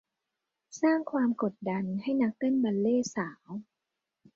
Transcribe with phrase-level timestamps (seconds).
[0.81, 3.47] สร้างความกดดันให้นักเต้นบัลเลต์สาว